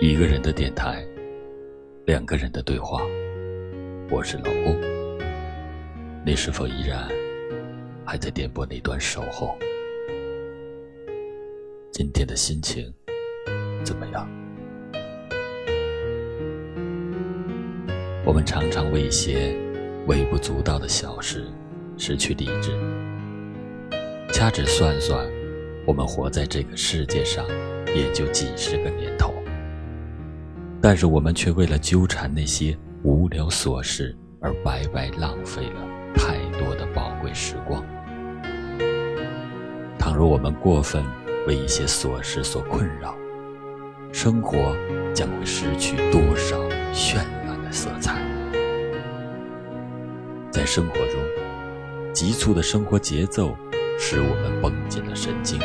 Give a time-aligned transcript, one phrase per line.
[0.00, 1.04] 一个人的电台，
[2.06, 3.02] 两个人的对话。
[4.08, 4.76] 我是老欧，
[6.24, 7.08] 你是否依然
[8.04, 9.58] 还在电波那端守候？
[11.90, 12.94] 今天的心情
[13.82, 14.28] 怎么样？
[18.24, 19.52] 我们常常为一些
[20.06, 21.44] 微不足道的小事
[21.96, 22.70] 失去理智，
[24.32, 25.28] 掐指算算，
[25.84, 27.44] 我们活在这个世界上
[27.96, 29.34] 也就几十个年头。
[30.80, 35.80] 但是我们却为了纠缠那些无聊琐事而白白浪费了
[36.14, 37.84] 太多的宝贵时光。
[39.98, 41.04] 倘若我们过分
[41.46, 43.16] 为一些琐事所困扰，
[44.12, 44.76] 生活
[45.12, 46.56] 将会失去多少
[46.92, 48.22] 绚烂的色彩。
[50.50, 51.20] 在生活中，
[52.12, 53.54] 急促的生活节奏
[53.98, 55.60] 使我们绷紧了神经，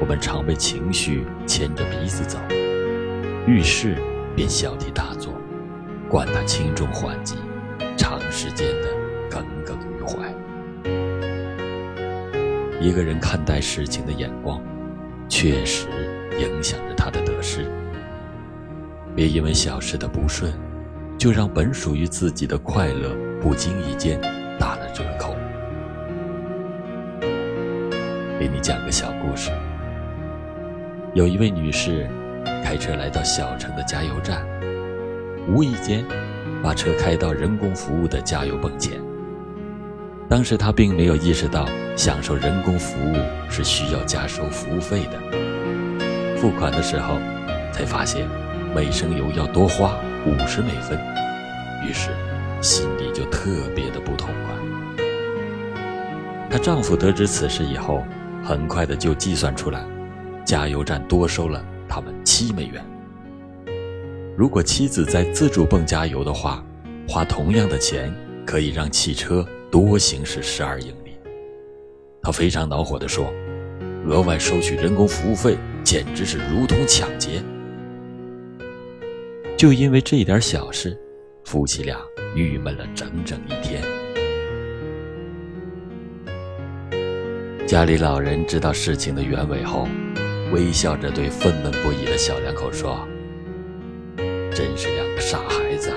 [0.00, 2.38] 我们常被情绪牵着鼻子走。
[3.46, 3.96] 遇事
[4.34, 5.32] 便小题大做，
[6.10, 7.36] 管他轻重缓急，
[7.96, 8.88] 长时间的
[9.30, 10.34] 耿耿于怀。
[12.80, 14.60] 一个人看待事情的眼光，
[15.28, 15.86] 确实
[16.40, 17.64] 影响着他的得失。
[19.14, 20.52] 别因为小事的不顺，
[21.16, 24.20] 就让本属于自己的快乐不经意间
[24.58, 25.36] 打了折扣。
[28.40, 29.52] 给你讲个小故事，
[31.14, 32.08] 有一位女士。
[32.64, 34.46] 开车来到小城的加油站，
[35.48, 36.04] 无意间
[36.62, 39.00] 把车开到人工服务的加油泵前。
[40.28, 43.14] 当时他并没有意识到，享受人工服务
[43.48, 45.18] 是需要加收服务费的。
[46.36, 47.18] 付款的时候，
[47.72, 48.26] 才发现
[48.74, 50.98] 每升油要多花五十美分，
[51.86, 52.10] 于是
[52.60, 55.04] 心里就特别的不痛快。
[56.50, 58.02] 她丈夫得知此事以后，
[58.42, 59.84] 很快的就计算出来，
[60.44, 61.64] 加油站多收了。
[61.96, 62.84] 他们七美元。
[64.36, 66.62] 如果妻子在自助泵加油的话，
[67.08, 71.16] 花同样的钱可以让汽车多行驶十二英里。
[72.20, 73.32] 他非常恼火地说
[74.04, 77.42] ：“额外收取人工服务费，简直是如同抢劫。”
[79.56, 80.94] 就因为这点小事，
[81.44, 81.98] 夫妻俩
[82.34, 83.82] 郁闷了整整一天。
[87.66, 89.88] 家里老人知道事情的原委后。
[90.52, 93.06] 微笑着对愤懑不已的小两口说
[94.54, 95.92] ：“真是两个傻孩子，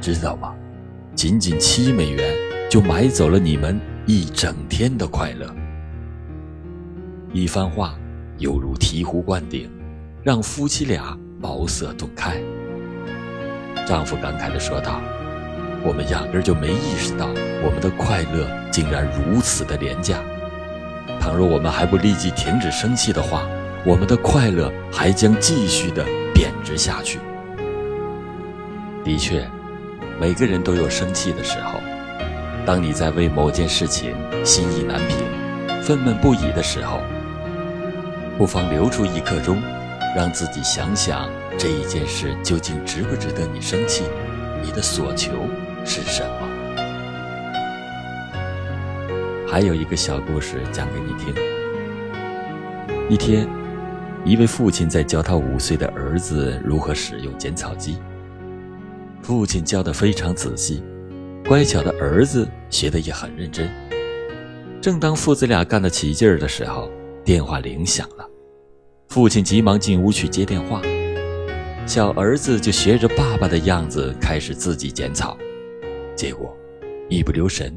[0.00, 0.54] 知道吗？
[1.14, 2.34] 仅仅七美元
[2.70, 5.54] 就买走了你们一整天的快乐。”
[7.32, 7.94] 一番话
[8.38, 9.70] 犹如醍醐灌顶，
[10.22, 12.40] 让夫妻俩茅塞顿开。
[13.86, 15.00] 丈夫感慨地说道
[15.84, 17.26] ：“我们压根就没意识到，
[17.62, 20.18] 我们的快乐竟然如此的廉价。”
[21.20, 23.46] 倘若我们还不立即停止生气的话，
[23.84, 26.04] 我们的快乐还将继续的
[26.34, 27.20] 贬值下去。
[29.04, 29.46] 的确，
[30.18, 31.78] 每个人都有生气的时候。
[32.66, 34.14] 当你在为某件事情
[34.44, 37.00] 心意难平、愤懑不已的时候，
[38.36, 39.60] 不妨留出一刻钟，
[40.16, 44.04] 让自己想想这一件事究竟值不值得你生气，
[44.62, 45.32] 你的所求
[45.84, 46.39] 是什么。
[49.50, 51.34] 还有一个小故事讲给你听。
[53.08, 53.48] 一天，
[54.24, 57.98] 一位父亲在教他五岁的儿子如何使用剪草机。
[59.22, 60.84] 父亲教得非常仔细，
[61.48, 63.68] 乖巧的儿子学得也很认真。
[64.80, 66.88] 正当父子俩干得起劲儿的时候，
[67.24, 68.24] 电话铃响了。
[69.08, 70.80] 父亲急忙进屋去接电话，
[71.86, 75.36] 小儿子就学着爸爸的样子开始自己剪草，
[76.14, 76.56] 结果
[77.08, 77.76] 一不留神。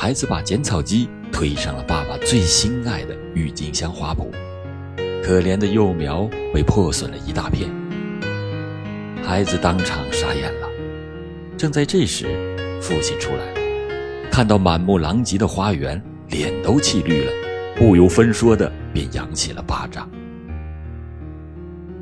[0.00, 4.30] 孩子把剪草机推上了爸爸最心爱的郁金香花圃，
[5.24, 7.68] 可怜的幼苗被破损了一大片。
[9.24, 10.68] 孩子当场傻眼了。
[11.56, 12.26] 正在这时，
[12.80, 17.32] 父亲出来了，看到满目狼藉的花园，脸都气绿了，
[17.74, 20.08] 不由分说的便扬起了巴掌。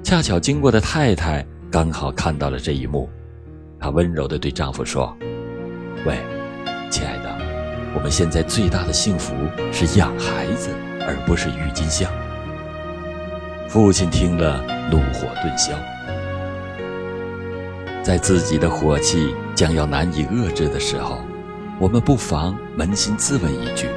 [0.03, 3.09] 恰巧经过的太太刚好看到了这一幕，
[3.81, 5.17] 她温柔的对丈夫说
[6.05, 6.19] ：“喂，
[6.91, 7.25] 亲爱的。”
[7.96, 9.32] 我们现在最大的幸福
[9.72, 10.69] 是养孩子，
[11.00, 12.12] 而不是郁金香。
[13.66, 15.72] 父亲听了，怒火顿消。
[18.02, 21.22] 在自己的火气将要难以遏制的时候，
[21.78, 23.88] 我们不妨扪心自问一句：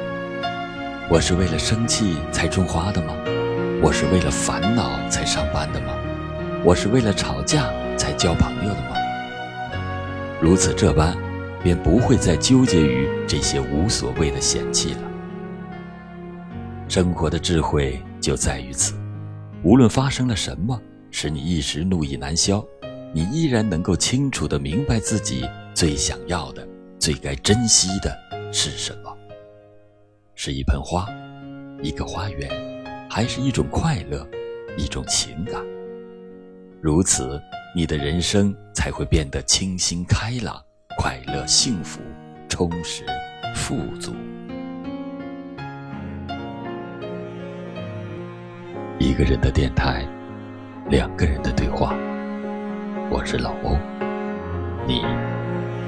[1.10, 3.12] 我是为了生气才种花的吗？
[3.82, 5.92] 我是为了烦恼才上班的吗？
[6.64, 8.96] 我是为了吵架才交朋友的吗？
[10.40, 11.14] 如此这般。
[11.62, 15.02] 便不会再纠结于这些无所谓的嫌弃了。
[16.88, 18.94] 生活的智慧就在于此：
[19.62, 20.80] 无论发生了什么，
[21.10, 22.64] 使你一时怒意难消，
[23.12, 26.66] 你依然能够清楚地明白自己最想要的、
[26.98, 28.16] 最该珍惜的
[28.52, 29.16] 是什么？
[30.34, 31.06] 是一盆花，
[31.82, 32.50] 一个花园，
[33.08, 34.26] 还是一种快乐，
[34.76, 35.62] 一种情感？
[36.80, 37.40] 如此，
[37.76, 40.60] 你的人生才会变得清新开朗、
[41.02, 42.02] 快乐幸福、
[42.46, 43.06] 充实
[43.56, 44.14] 富足。
[48.98, 50.06] 一个人的电台，
[50.90, 51.94] 两个人的对话。
[53.10, 53.78] 我是老欧，
[54.86, 55.02] 你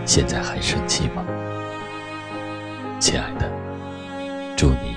[0.06, 1.22] 现在还生气吗？
[2.98, 3.52] 亲爱的，
[4.56, 4.96] 祝你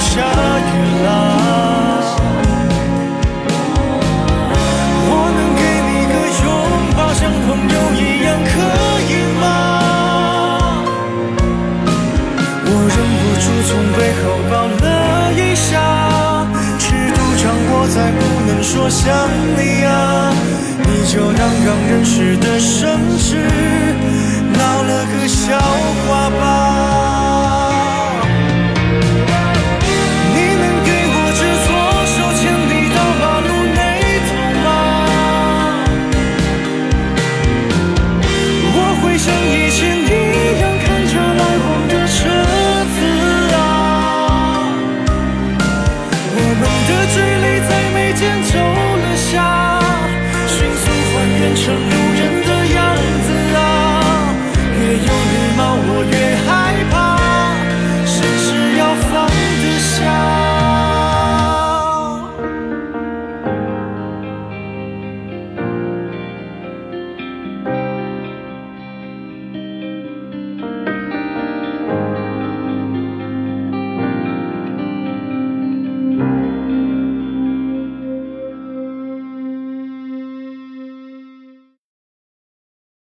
[0.00, 0.22] 下
[0.60, 1.87] 雨了。